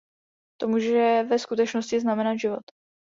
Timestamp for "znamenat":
1.99-2.35